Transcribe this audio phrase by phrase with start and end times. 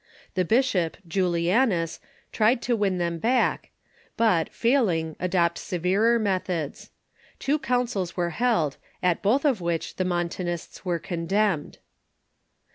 [0.33, 1.99] The bishop, Julianas,
[2.31, 3.69] tried to win them back,
[4.17, 6.89] but, failing, adopted severer methods.
[7.37, 11.77] Two councils were held, at both of which the jMontanists were condemned.